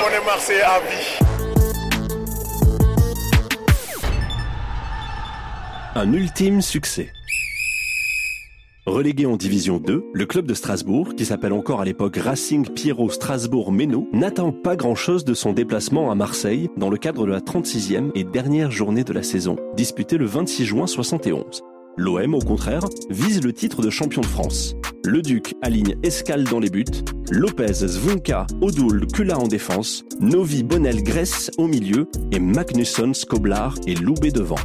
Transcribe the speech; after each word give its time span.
On 0.00 0.08
est 0.08 0.62
à 0.62 0.80
vie. 0.80 1.18
Un 5.94 6.12
ultime 6.14 6.62
succès. 6.62 7.12
Relégué 8.86 9.26
en 9.26 9.36
Division 9.36 9.78
2, 9.78 10.04
le 10.12 10.26
club 10.26 10.46
de 10.46 10.54
Strasbourg, 10.54 11.14
qui 11.14 11.26
s'appelle 11.26 11.52
encore 11.52 11.82
à 11.82 11.84
l'époque 11.84 12.16
Racing 12.16 12.66
Pierrot 12.68 13.10
Strasbourg-Méno, 13.10 14.08
n'attend 14.12 14.50
pas 14.50 14.76
grand-chose 14.76 15.24
de 15.24 15.34
son 15.34 15.52
déplacement 15.52 16.10
à 16.10 16.14
Marseille 16.14 16.70
dans 16.78 16.88
le 16.88 16.96
cadre 16.96 17.26
de 17.26 17.32
la 17.32 17.40
36e 17.40 18.12
et 18.14 18.24
dernière 18.24 18.70
journée 18.70 19.04
de 19.04 19.12
la 19.12 19.22
saison, 19.22 19.56
disputée 19.76 20.16
le 20.16 20.26
26 20.26 20.64
juin 20.64 20.86
71. 20.86 21.62
L'OM, 21.98 22.34
au 22.34 22.40
contraire, 22.40 22.84
vise 23.10 23.44
le 23.44 23.52
titre 23.52 23.82
de 23.82 23.90
champion 23.90 24.22
de 24.22 24.26
France. 24.26 24.74
Le 25.04 25.20
Duc 25.20 25.56
aligne 25.62 25.96
Escale 26.04 26.44
dans 26.44 26.60
les 26.60 26.70
buts, 26.70 26.84
Lopez, 27.30 27.72
Zvonka, 27.72 28.46
Odoul, 28.60 29.06
Kula 29.08 29.36
en 29.36 29.48
défense, 29.48 30.04
Novi, 30.20 30.62
Bonnel, 30.62 31.02
Grèce 31.02 31.50
au 31.58 31.66
milieu 31.66 32.06
et 32.30 32.38
Magnusson, 32.38 33.12
Skoblar 33.12 33.74
et 33.88 33.96
Loubet 33.96 34.30
devant. 34.30 34.60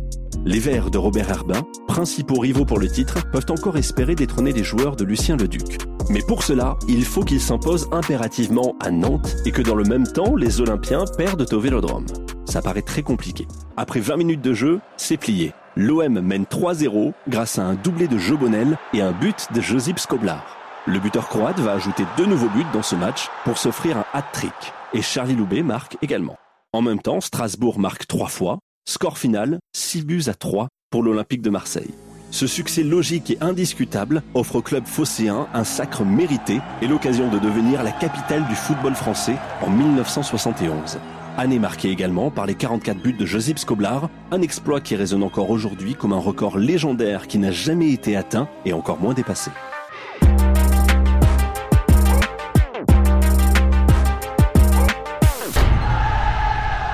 Les 0.46 0.60
Verts 0.60 0.92
de 0.92 1.00
Robert 1.00 1.32
Herbin, 1.32 1.66
principaux 1.88 2.40
rivaux 2.40 2.66
pour 2.66 2.78
le 2.78 2.88
titre, 2.88 3.30
peuvent 3.32 3.50
encore 3.50 3.78
espérer 3.78 4.14
détrôner 4.14 4.54
les 4.54 4.64
joueurs 4.64 4.96
de 4.96 5.06
Lucien 5.06 5.38
Leduc. 5.38 5.80
Mais 6.12 6.22
pour 6.28 6.44
cela, 6.44 6.78
il 6.88 7.04
faut 7.04 7.24
qu'ils 7.24 7.42
s'imposent 7.42 7.90
impérativement 7.92 8.76
à 8.80 8.92
Nantes 8.92 9.36
et 9.46 9.52
que 9.52 9.64
dans 9.64 9.76
le 9.76 9.86
même 9.86 10.06
temps, 10.06 10.36
les 10.36 10.62
Olympiens 10.62 11.06
perdent 11.18 11.52
au 11.52 11.60
Vélodrome. 11.60 12.06
Ça 12.48 12.62
paraît 12.62 12.82
très 12.82 13.04
compliqué. 13.04 13.46
Après 13.76 14.00
20 14.00 14.18
minutes 14.18 14.42
de 14.42 14.54
jeu, 14.54 14.80
c'est 14.96 15.18
plié. 15.18 15.54
L'OM 15.76 16.22
mène 16.22 16.46
3-0 16.46 17.12
grâce 17.28 17.60
à 17.60 17.64
un 17.64 17.76
doublé 17.76 18.08
de 18.08 18.18
Jobonel 18.18 18.78
et 18.94 19.02
un 19.02 19.12
but 19.12 19.48
de 19.54 19.60
Josip 19.60 20.00
Skoblar. 20.00 20.58
Le 20.86 21.00
buteur 21.00 21.28
croate 21.28 21.60
va 21.60 21.74
ajouter 21.74 22.06
deux 22.16 22.26
nouveaux 22.26 22.50
buts 22.50 22.66
dans 22.72 22.82
ce 22.82 22.96
match 22.96 23.28
pour 23.44 23.58
s'offrir 23.58 23.98
un 23.98 24.06
hat-trick. 24.14 24.54
Et 24.94 25.02
Charlie 25.02 25.36
Loubet 25.36 25.62
marque 25.62 25.98
également. 26.02 26.38
En 26.72 26.82
même 26.82 27.02
temps, 27.02 27.20
Strasbourg 27.20 27.80
marque 27.80 28.08
trois 28.08 28.30
fois, 28.30 28.60
Score 28.88 29.18
final, 29.18 29.60
6 29.76 30.06
buts 30.06 30.24
à 30.28 30.34
3 30.34 30.70
pour 30.90 31.04
l'Olympique 31.04 31.42
de 31.42 31.50
Marseille. 31.50 31.94
Ce 32.32 32.48
succès 32.48 32.84
logique 32.84 33.32
et 33.32 33.38
indiscutable 33.42 34.24
offre 34.34 34.56
au 34.56 34.62
club 34.62 34.86
phocéen 34.86 35.48
un 35.54 35.64
sacre 35.66 36.06
mérité 36.06 36.62
et 36.82 36.88
l'occasion 36.88 37.30
de 37.30 37.40
devenir 37.40 37.84
la 37.84 37.92
capitale 37.92 38.48
du 38.48 38.56
football 38.56 38.96
français 38.96 39.36
en 39.62 39.70
1971. 39.70 40.98
Année 41.40 41.60
marquée 41.60 41.92
également 41.92 42.32
par 42.32 42.48
les 42.48 42.56
44 42.56 42.98
buts 42.98 43.14
de 43.14 43.24
Josip 43.24 43.60
Skoblar, 43.60 44.10
un 44.32 44.42
exploit 44.42 44.82
qui 44.82 44.96
résonne 44.96 45.22
encore 45.22 45.52
aujourd'hui 45.52 45.94
comme 45.94 46.12
un 46.12 46.20
record 46.20 46.58
légendaire 46.58 47.28
qui 47.28 47.38
n'a 47.38 47.52
jamais 47.52 47.92
été 47.92 48.16
atteint 48.16 48.50
et 48.66 48.74
encore 48.74 49.00
moins 49.00 49.14
dépassé. 49.14 49.52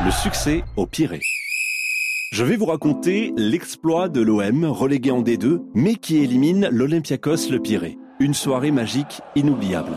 Le 0.04 0.12
succès 0.12 0.66
au 0.76 0.88
Pirée. 0.88 1.22
Je 2.34 2.44
vais 2.44 2.58
vous 2.58 2.66
raconter 2.66 3.32
l'exploit 3.38 4.10
de 4.10 4.20
l'OM 4.20 4.66
relégué 4.66 5.12
en 5.12 5.22
D2, 5.22 5.62
mais 5.74 5.96
qui 5.96 6.18
élimine 6.18 6.68
l'Olympiakos 6.70 7.50
Le 7.50 7.60
Pirée. 7.60 7.98
Une 8.20 8.34
soirée 8.34 8.72
magique 8.72 9.22
inoubliable. 9.38 9.94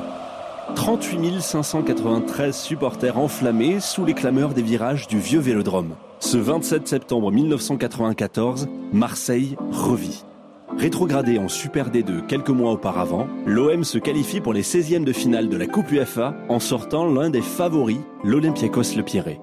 38 0.74 1.40
593 1.40 2.56
supporters 2.56 3.18
enflammés 3.18 3.80
sous 3.80 4.04
les 4.04 4.14
clameurs 4.14 4.54
des 4.54 4.62
virages 4.62 5.06
du 5.06 5.18
vieux 5.18 5.40
Vélodrome. 5.40 5.94
Ce 6.18 6.36
27 6.36 6.88
septembre 6.88 7.30
1994, 7.30 8.68
Marseille 8.92 9.56
revit. 9.70 10.24
Rétrogradé 10.76 11.38
en 11.38 11.48
Super 11.48 11.90
D2 11.90 12.26
quelques 12.26 12.50
mois 12.50 12.72
auparavant, 12.72 13.28
l'OM 13.46 13.84
se 13.84 13.98
qualifie 13.98 14.40
pour 14.40 14.52
les 14.52 14.62
16e 14.62 15.04
de 15.04 15.12
finale 15.12 15.48
de 15.48 15.56
la 15.56 15.66
Coupe 15.66 15.90
UEFA 15.90 16.34
en 16.48 16.60
sortant 16.60 17.06
l'un 17.06 17.30
des 17.30 17.42
favoris, 17.42 18.00
l'Olympiakos 18.24 18.96
Le 18.96 19.02
Pirée. 19.02 19.40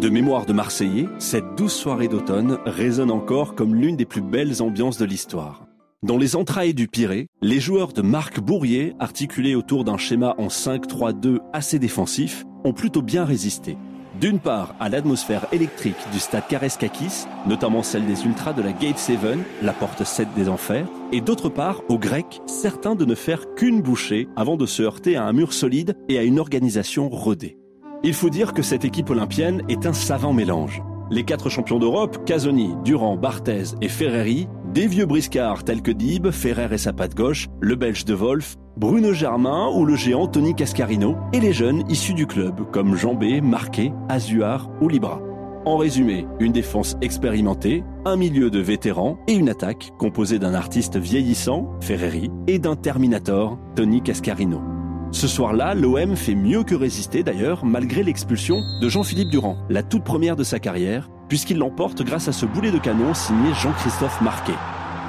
De 0.00 0.08
mémoire 0.08 0.44
de 0.44 0.52
Marseillais, 0.52 1.08
cette 1.18 1.54
douce 1.56 1.74
soirée 1.74 2.08
d'automne 2.08 2.58
résonne 2.66 3.10
encore 3.10 3.54
comme 3.54 3.74
l'une 3.74 3.96
des 3.96 4.04
plus 4.04 4.22
belles 4.22 4.60
ambiances 4.60 4.98
de 4.98 5.04
l'histoire. 5.04 5.64
Dans 6.04 6.18
les 6.18 6.36
entrailles 6.36 6.74
du 6.74 6.86
Pirée, 6.86 7.28
les 7.40 7.60
joueurs 7.60 7.94
de 7.94 8.02
Marc 8.02 8.38
Bourrier, 8.38 8.92
articulés 8.98 9.54
autour 9.54 9.84
d'un 9.84 9.96
schéma 9.96 10.34
en 10.36 10.48
5-3-2 10.48 11.38
assez 11.54 11.78
défensif, 11.78 12.44
ont 12.62 12.74
plutôt 12.74 13.00
bien 13.00 13.24
résisté. 13.24 13.78
D'une 14.20 14.38
part, 14.38 14.74
à 14.80 14.90
l'atmosphère 14.90 15.46
électrique 15.50 15.96
du 16.12 16.18
stade 16.18 16.46
Kareskakis, 16.46 17.24
notamment 17.46 17.82
celle 17.82 18.04
des 18.04 18.26
Ultras 18.26 18.52
de 18.52 18.60
la 18.60 18.72
Gate 18.72 18.98
7, 18.98 19.18
la 19.62 19.72
porte 19.72 20.04
7 20.04 20.28
des 20.36 20.50
Enfers, 20.50 20.86
et 21.10 21.22
d'autre 21.22 21.48
part 21.48 21.80
aux 21.88 21.98
Grecs, 21.98 22.42
certains 22.44 22.96
de 22.96 23.06
ne 23.06 23.14
faire 23.14 23.54
qu'une 23.54 23.80
bouchée 23.80 24.28
avant 24.36 24.58
de 24.58 24.66
se 24.66 24.82
heurter 24.82 25.16
à 25.16 25.24
un 25.24 25.32
mur 25.32 25.54
solide 25.54 25.96
et 26.10 26.18
à 26.18 26.22
une 26.22 26.38
organisation 26.38 27.08
rodée. 27.08 27.56
Il 28.02 28.12
faut 28.12 28.28
dire 28.28 28.52
que 28.52 28.60
cette 28.60 28.84
équipe 28.84 29.08
olympienne 29.08 29.62
est 29.70 29.86
un 29.86 29.94
savant 29.94 30.34
mélange. 30.34 30.82
Les 31.10 31.24
quatre 31.24 31.48
champions 31.48 31.78
d'Europe, 31.78 32.26
Casoni, 32.26 32.74
Durand, 32.84 33.16
Barthez 33.16 33.74
et 33.80 33.88
Ferreri, 33.88 34.48
des 34.74 34.88
vieux 34.88 35.06
briscards 35.06 35.62
tels 35.62 35.82
que 35.82 35.92
Dib, 35.92 36.30
Ferrer 36.32 36.74
et 36.74 36.78
sa 36.78 36.92
patte 36.92 37.14
gauche, 37.14 37.46
le 37.60 37.76
belge 37.76 38.04
de 38.04 38.12
Wolf, 38.12 38.56
Bruno 38.76 39.12
Germain 39.12 39.70
ou 39.72 39.84
le 39.84 39.94
géant 39.94 40.26
Tony 40.26 40.52
Cascarino, 40.52 41.16
et 41.32 41.38
les 41.38 41.52
jeunes 41.52 41.84
issus 41.88 42.12
du 42.12 42.26
club 42.26 42.68
comme 42.72 42.96
Jambé, 42.96 43.40
Marquet, 43.40 43.92
Azuard 44.08 44.68
ou 44.80 44.88
Libra. 44.88 45.22
En 45.64 45.76
résumé, 45.76 46.26
une 46.40 46.50
défense 46.50 46.96
expérimentée, 47.02 47.84
un 48.04 48.16
milieu 48.16 48.50
de 48.50 48.58
vétérans 48.58 49.16
et 49.28 49.34
une 49.34 49.48
attaque 49.48 49.92
composée 49.96 50.40
d'un 50.40 50.54
artiste 50.54 50.96
vieillissant, 50.96 51.70
Ferreri, 51.80 52.32
et 52.48 52.58
d'un 52.58 52.74
Terminator, 52.74 53.56
Tony 53.76 54.02
Cascarino. 54.02 54.60
Ce 55.12 55.28
soir-là, 55.28 55.74
l'OM 55.74 56.16
fait 56.16 56.34
mieux 56.34 56.64
que 56.64 56.74
résister 56.74 57.22
d'ailleurs, 57.22 57.64
malgré 57.64 58.02
l'expulsion 58.02 58.56
de 58.82 58.88
Jean-Philippe 58.88 59.30
Durand, 59.30 59.56
la 59.70 59.84
toute 59.84 60.02
première 60.02 60.34
de 60.34 60.42
sa 60.42 60.58
carrière, 60.58 61.08
puisqu'il 61.28 61.58
l'emporte 61.58 62.02
grâce 62.02 62.28
à 62.28 62.32
ce 62.32 62.46
boulet 62.46 62.70
de 62.70 62.78
canon 62.78 63.14
signé 63.14 63.52
Jean-Christophe 63.54 64.20
Marquet. 64.20 64.54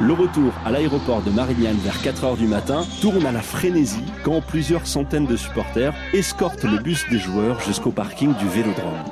Le 0.02 0.12
retour 0.12 0.52
à 0.66 0.72
l'aéroport 0.72 1.22
de 1.22 1.32
Marignane 1.32 1.78
vers 1.78 1.96
4h 2.02 2.38
du 2.38 2.48
matin 2.48 2.84
tourne 3.02 3.26
à 3.26 3.32
la 3.32 3.42
frénésie 3.42 4.04
quand 4.26 4.42
plusieurs 4.42 4.88
centaines 4.88 5.26
de 5.26 5.38
supporters 5.38 5.94
escortent 6.14 6.66
le 6.66 6.80
bus 6.80 7.06
des 7.10 7.18
joueurs 7.18 7.62
jusqu'au 7.62 7.92
parking 7.92 8.36
du 8.36 8.48
Vélodrome. 8.48 9.04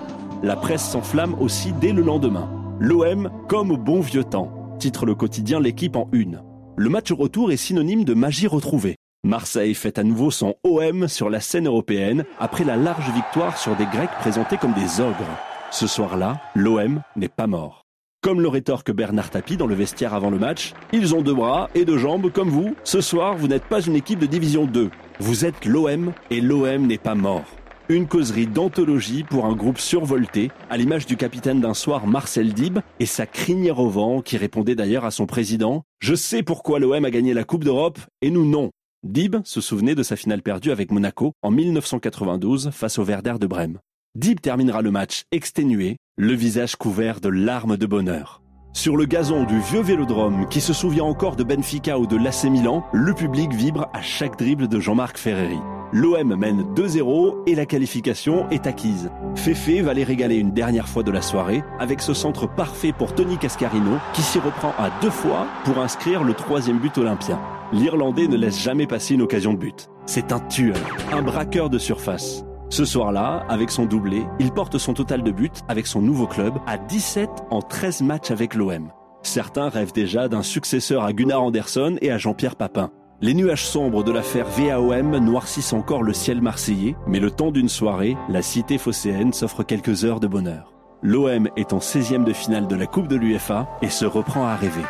La 0.44 0.58
presse 0.58 0.84
s'enflamme 0.84 1.36
aussi 1.40 1.72
dès 1.72 1.94
le 1.94 2.02
lendemain. 2.02 2.50
L'OM 2.82 3.30
comme 3.48 3.72
au 3.72 3.78
bon 3.78 4.02
vieux 4.02 4.26
temps, 4.26 4.76
titre 4.78 5.06
le 5.06 5.16
quotidien 5.16 5.62
L'équipe 5.62 5.96
en 5.96 6.10
une. 6.12 6.42
Le 6.76 6.90
match 6.90 7.14
retour 7.14 7.54
est 7.54 7.58
synonyme 7.58 8.04
de 8.04 8.14
magie 8.14 8.48
retrouvée. 8.48 8.98
Marseille 9.24 9.76
fait 9.76 9.98
à 9.98 10.04
nouveau 10.04 10.32
son 10.32 10.56
OM 10.66 11.08
sur 11.08 11.30
la 11.30 11.40
scène 11.40 11.68
européenne 11.68 12.26
après 12.42 12.66
la 12.66 12.76
large 12.76 13.10
victoire 13.12 13.58
sur 13.58 13.74
des 13.78 13.86
Grecs 13.86 14.12
présentés 14.20 14.58
comme 14.58 14.74
des 14.74 15.00
ogres. 15.00 15.53
Ce 15.74 15.88
soir-là, 15.88 16.40
l'OM 16.54 17.02
n'est 17.16 17.30
pas 17.30 17.48
mort. 17.48 17.82
Comme 18.22 18.42
le 18.42 18.48
rétorque 18.48 18.92
Bernard 18.92 19.32
Tapie 19.32 19.58
dans 19.58 19.66
le 19.66 19.74
vestiaire 19.74 20.14
avant 20.14 20.30
le 20.30 20.38
match, 20.38 20.74
ils 20.92 21.16
ont 21.16 21.24
deux 21.24 21.34
bras 21.34 21.68
et 21.74 21.84
deux 21.84 21.98
jambes 21.98 22.32
comme 22.32 22.50
vous. 22.50 22.76
Ce 22.84 23.02
soir, 23.02 23.36
vous 23.36 23.48
n'êtes 23.48 23.66
pas 23.66 23.82
une 23.82 23.96
équipe 23.96 24.20
de 24.20 24.28
division 24.28 24.66
2. 24.66 24.92
Vous 25.20 25.46
êtes 25.46 25.66
l'OM 25.66 26.14
et 26.30 26.42
l'OM 26.42 26.86
n'est 26.86 27.00
pas 27.00 27.16
mort. 27.16 27.46
Une 27.90 28.08
causerie 28.08 28.46
d'anthologie 28.46 29.24
pour 29.24 29.48
un 29.48 29.56
groupe 29.56 29.80
survolté, 29.80 30.52
à 30.70 30.78
l'image 30.78 31.08
du 31.08 31.18
capitaine 31.18 31.60
d'un 31.60 31.74
soir 31.74 32.06
Marcel 32.06 32.54
Dib 32.54 32.78
et 33.00 33.08
sa 33.08 33.26
crinière 33.26 33.80
au 33.80 33.90
vent 33.90 34.22
qui 34.22 34.38
répondait 34.38 34.76
d'ailleurs 34.76 35.06
à 35.06 35.12
son 35.12 35.26
président 35.26 35.82
Je 36.00 36.14
sais 36.14 36.44
pourquoi 36.44 36.78
l'OM 36.78 37.04
a 37.04 37.10
gagné 37.10 37.34
la 37.34 37.46
Coupe 37.46 37.64
d'Europe 37.64 37.98
et 38.22 38.30
nous 38.30 38.46
non. 38.46 38.70
Dib 39.02 39.38
se 39.44 39.60
souvenait 39.60 39.96
de 39.96 40.04
sa 40.04 40.18
finale 40.18 40.44
perdue 40.44 40.72
avec 40.72 40.92
Monaco 40.92 41.34
en 41.42 41.50
1992 41.50 42.70
face 42.70 43.00
au 43.00 43.04
Werder 43.04 43.38
de 43.40 43.48
Brême. 43.48 43.80
Dib 44.16 44.40
terminera 44.40 44.82
le 44.82 44.92
match 44.92 45.24
exténué, 45.32 45.98
le 46.18 46.34
visage 46.34 46.76
couvert 46.76 47.20
de 47.20 47.30
larmes 47.30 47.78
de 47.78 47.86
bonheur. 47.86 48.42
Sur 48.72 48.96
le 48.96 49.06
gazon 49.06 49.44
du 49.44 49.60
vieux 49.60 49.82
vélodrome 49.82 50.48
qui 50.50 50.62
se 50.62 50.74
souvient 50.74 51.04
encore 51.04 51.36
de 51.36 51.44
Benfica 51.44 51.98
ou 51.98 52.06
de 52.06 52.18
l'AC 52.18 52.44
Milan, 52.46 52.86
le 52.94 53.14
public 53.14 53.52
vibre 53.54 53.90
à 53.94 54.02
chaque 54.02 54.38
dribble 54.38 54.68
de 54.68 54.80
Jean-Marc 54.80 55.18
Ferreri. 55.18 55.60
L'OM 55.94 56.36
mène 56.36 56.64
2-0 56.76 57.44
et 57.48 57.56
la 57.56 57.66
qualification 57.66 58.50
est 58.50 58.68
acquise. 58.68 59.10
Fefe 59.36 59.82
va 59.84 59.94
les 59.94 60.04
régaler 60.04 60.36
une 60.36 60.52
dernière 60.52 60.90
fois 60.90 61.04
de 61.04 61.12
la 61.12 61.22
soirée 61.22 61.64
avec 61.80 62.02
ce 62.02 62.14
centre 62.14 62.48
parfait 62.48 62.94
pour 62.94 63.16
Tony 63.16 63.38
Cascarino 63.38 63.98
qui 64.14 64.22
s'y 64.22 64.40
reprend 64.40 64.74
à 64.78 64.92
deux 65.02 65.12
fois 65.12 65.48
pour 65.66 65.80
inscrire 65.80 66.24
le 66.24 66.34
troisième 66.34 66.80
but 66.80 66.98
olympien 66.98 67.40
l'Irlandais 67.74 68.28
ne 68.28 68.38
laisse 68.38 68.62
jamais 68.62 68.88
passer 68.88 69.16
une 69.16 69.24
occasion 69.24 69.54
de 69.54 69.58
but. 69.58 69.90
C'est 70.06 70.32
un 70.32 70.40
tueur, 70.40 70.78
un 71.12 71.22
braqueur 71.22 71.70
de 71.70 71.80
surface. 71.80 72.46
Ce 72.74 72.86
soir-là, 72.86 73.46
avec 73.50 73.70
son 73.70 73.86
doublé, 73.86 74.24
il 74.40 74.52
porte 74.52 74.80
son 74.80 74.96
total 74.96 75.22
de 75.22 75.30
buts 75.30 75.52
avec 75.68 75.86
son 75.86 76.02
nouveau 76.02 76.26
club 76.26 76.56
à 76.66 76.80
17 76.80 77.30
en 77.52 77.62
13 77.62 78.02
matchs 78.02 78.32
avec 78.32 78.56
l'OM. 78.56 78.92
Certains 79.22 79.70
rêvent 79.70 79.94
déjà 79.94 80.28
d'un 80.28 80.42
successeur 80.42 81.04
à 81.04 81.14
Gunnar 81.14 81.44
Anderson 81.44 81.98
et 82.02 82.10
à 82.10 82.18
Jean-Pierre 82.18 82.56
Papin. 82.56 82.90
Les 83.22 83.36
nuages 83.36 83.64
sombres 83.64 84.04
de 84.04 84.12
l'affaire 84.12 84.48
VAOM 84.48 85.16
noircissent 85.20 85.74
encore 85.74 86.02
le 86.02 86.14
ciel 86.14 86.42
marseillais, 86.42 86.96
mais 87.06 87.20
le 87.20 87.30
temps 87.30 87.52
d'une 87.52 87.70
soirée, 87.70 88.18
la 88.28 88.42
cité 88.42 88.80
phocéenne 88.80 89.34
s'offre 89.34 89.62
quelques 89.62 90.04
heures 90.04 90.20
de 90.20 90.26
bonheur. 90.26 90.74
L'OM 91.04 91.50
est 91.56 91.74
en 91.74 91.78
16e 91.78 92.24
de 92.24 92.34
finale 92.34 92.66
de 92.66 92.76
la 92.76 92.88
Coupe 92.88 93.08
de 93.08 93.18
l'UFA 93.18 93.70
et 93.84 93.90
se 93.92 94.06
reprend 94.06 94.48
à 94.48 94.56
rêver. 94.56 94.82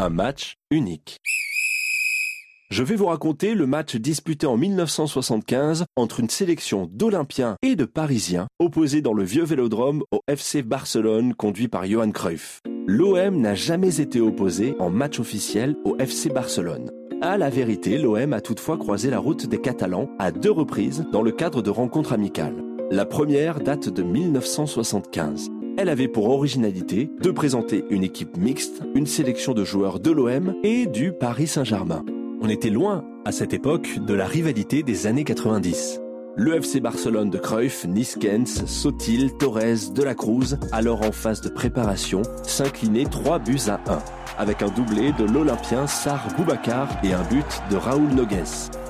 Un 0.00 0.08
match 0.08 0.54
unique. 0.70 1.18
Je 2.70 2.82
vais 2.82 2.96
vous 2.96 3.06
raconter 3.06 3.54
le 3.54 3.66
match 3.66 3.96
disputé 3.96 4.46
en 4.46 4.56
1975 4.56 5.84
entre 5.94 6.20
une 6.20 6.30
sélection 6.30 6.88
d'Olympiens 6.90 7.56
et 7.62 7.76
de 7.76 7.84
Parisiens 7.84 8.46
opposés 8.58 9.02
dans 9.02 9.12
le 9.12 9.24
vieux 9.24 9.44
vélodrome 9.44 10.02
au 10.10 10.20
FC 10.26 10.62
Barcelone 10.62 11.34
conduit 11.34 11.68
par 11.68 11.84
Johan 11.84 12.12
Cruyff. 12.12 12.60
L'OM 12.86 13.40
n'a 13.40 13.54
jamais 13.54 14.00
été 14.00 14.22
opposé 14.22 14.74
en 14.78 14.88
match 14.88 15.20
officiel 15.20 15.76
au 15.84 15.98
FC 15.98 16.30
Barcelone. 16.30 16.90
À 17.20 17.36
la 17.36 17.50
vérité, 17.50 17.98
l'OM 17.98 18.32
a 18.32 18.40
toutefois 18.40 18.78
croisé 18.78 19.10
la 19.10 19.18
route 19.18 19.46
des 19.46 19.60
Catalans 19.60 20.08
à 20.18 20.32
deux 20.32 20.52
reprises 20.52 21.04
dans 21.12 21.22
le 21.22 21.32
cadre 21.32 21.60
de 21.60 21.70
rencontres 21.70 22.14
amicales. 22.14 22.64
La 22.90 23.04
première 23.04 23.60
date 23.60 23.90
de 23.90 24.02
1975. 24.02 25.50
Elle 25.76 25.88
avait 25.88 26.08
pour 26.08 26.28
originalité 26.28 27.10
de 27.22 27.30
présenter 27.30 27.84
une 27.90 28.02
équipe 28.04 28.36
mixte, 28.36 28.82
une 28.94 29.06
sélection 29.06 29.54
de 29.54 29.64
joueurs 29.64 30.00
de 30.00 30.10
l'OM 30.10 30.54
et 30.62 30.86
du 30.86 31.12
Paris 31.12 31.46
Saint-Germain. 31.46 32.04
On 32.40 32.48
était 32.48 32.70
loin, 32.70 33.04
à 33.24 33.32
cette 33.32 33.52
époque, 33.52 33.98
de 33.98 34.14
la 34.14 34.26
rivalité 34.26 34.82
des 34.82 35.06
années 35.06 35.24
90. 35.24 35.99
Le 36.36 36.54
FC 36.54 36.80
Barcelone 36.80 37.28
de 37.28 37.38
Cruyff, 37.38 37.84
Niskens, 37.86 38.64
Sotil, 38.66 39.32
Torres, 39.38 39.90
De 39.92 40.02
la 40.02 40.14
Cruz, 40.14 40.56
alors 40.72 41.02
en 41.02 41.12
phase 41.12 41.40
de 41.40 41.48
préparation, 41.48 42.22
s'inclinait 42.44 43.04
3 43.04 43.40
buts 43.40 43.58
à 43.68 43.80
1, 43.90 43.98
avec 44.38 44.62
un 44.62 44.68
doublé 44.68 45.12
de 45.18 45.24
l'Olympien 45.24 45.86
Sar 45.86 46.28
Boubacar 46.36 46.88
et 47.02 47.12
un 47.12 47.22
but 47.24 47.46
de 47.70 47.76
Raoul 47.76 48.08
Nogues. 48.14 48.44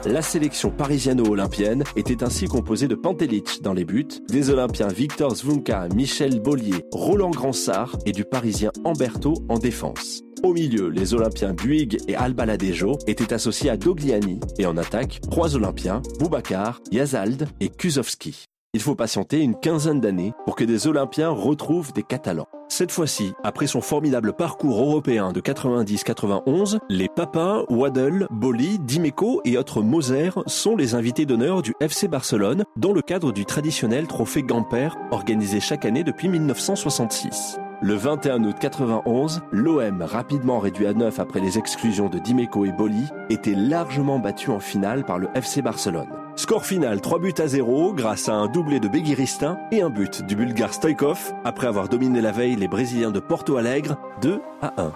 La 0.05 0.23
sélection 0.23 0.71
parisiano-olympienne 0.71 1.85
était 1.97 2.23
ainsi 2.23 2.47
composée 2.47 2.89
de 2.89 2.95
Pantelic 2.95 3.63
dans 3.63 3.75
les 3.75 3.85
buts, 3.85 4.07
des 4.29 4.51
Olympiens 4.51 4.89
Victor 4.89 5.35
Zvunka, 5.35 5.89
Michel 5.95 6.41
Bollier, 6.41 6.85
Roland 6.93 7.31
Gransart 7.31 7.97
et 8.07 8.13
du 8.13 8.25
Parisien 8.25 8.71
Amberto 8.85 9.35
en 9.49 9.59
défense. 9.59 10.23
Au 10.43 10.55
milieu, 10.55 10.89
les 10.89 11.13
Olympiens 11.13 11.53
Buig 11.53 11.99
et 12.09 12.17
Albaladejo 12.17 12.99
étaient 13.07 13.35
associés 13.35 13.69
à 13.69 13.77
Dogliani 13.77 14.41
et 14.59 14.65
en 14.65 14.79
attaque, 14.79 15.21
trois 15.31 15.55
Olympiens, 15.55 16.01
Boubacar, 16.19 16.81
Yazald 16.91 17.47
et 17.61 17.69
Kuzovski. 17.69 18.47
Il 18.73 18.81
faut 18.81 18.95
patienter 18.95 19.41
une 19.41 19.59
quinzaine 19.59 20.01
d'années 20.01 20.33
pour 20.47 20.57
que 20.57 20.65
des 20.65 20.87
Olympiens 20.87 21.29
retrouvent 21.29 21.93
des 21.93 22.05
Catalans. 22.05 22.47
Cette 22.69 22.93
fois-ci, 22.93 23.33
après 23.43 23.67
son 23.67 23.83
formidable 23.83 24.33
parcours 24.33 24.81
européen 24.81 25.33
de 25.33 25.41
90-91, 25.41 26.79
les 26.89 27.09
Papins, 27.09 27.65
Waddle, 27.69 28.27
Boli, 28.31 28.79
Dimeco 28.79 29.43
et 29.45 29.59
autres 29.59 29.83
Moser 29.83 30.31
sont 30.47 30.77
les 30.77 30.95
invités 30.95 31.27
d'honneur 31.27 31.61
du 31.61 31.75
FC 31.81 32.09
Barcelone 32.09 32.65
dans 32.77 32.93
le 32.93 33.03
cadre 33.03 33.33
du 33.33 33.45
traditionnel 33.45 34.07
trophée 34.07 34.43
Gamper 34.43 34.91
organisé 35.11 35.61
chaque 35.61 35.85
année 35.85 36.05
depuis 36.05 36.29
1966. 36.29 37.59
Le 37.83 37.95
21 37.95 38.45
août 38.45 38.57
91, 38.61 39.41
l'OM, 39.53 40.03
rapidement 40.03 40.59
réduit 40.59 40.87
à 40.87 40.93
9 40.93 41.19
après 41.19 41.41
les 41.41 41.57
exclusions 41.57 42.11
de 42.11 42.19
Dimeco 42.19 42.67
et 42.67 42.73
Boli, 42.73 43.09
était 43.31 43.55
largement 43.55 44.19
battu 44.19 44.51
en 44.51 44.61
finale 44.61 45.07
par 45.07 45.19
le 45.19 45.29
FC 45.35 45.63
Barcelone. 45.63 46.09
Score 46.37 46.67
final 46.67 47.01
3 47.01 47.21
buts 47.21 47.33
à 47.39 47.47
0 47.47 47.95
grâce 47.95 48.29
à 48.29 48.35
un 48.35 48.49
doublé 48.49 48.81
de 48.81 48.89
Beguiristin 48.89 49.59
et 49.73 49.81
un 49.81 49.89
but 49.89 50.23
du 50.27 50.37
Bulgare 50.37 50.75
Stoikov 50.75 51.33
après 51.43 51.69
avoir 51.69 51.89
dominé 51.89 52.21
la 52.21 52.33
veille 52.33 52.55
les 52.55 52.69
Brésiliens 52.69 53.13
de 53.13 53.21
Porto 53.21 53.57
Alegre 53.57 53.97
2 54.21 54.43
à 54.61 54.75
1. 54.77 54.93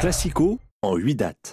Classico 0.00 0.58
en 0.82 0.96
8 0.96 1.14
dates. 1.14 1.52